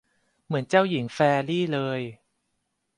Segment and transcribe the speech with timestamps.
[0.45, 1.99] เหมือนเจ้าหญิงแฟรรี่เลย